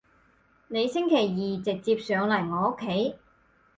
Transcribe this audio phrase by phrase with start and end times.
[0.67, 3.13] 你星期二直接上嚟我屋企